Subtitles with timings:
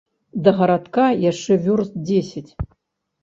[0.45, 2.51] Да гарадка яшчэ вёрст дзесяць.